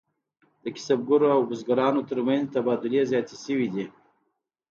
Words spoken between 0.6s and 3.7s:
د کسبګرو او بزګرانو ترمنځ تبادلې زیاتې شوې.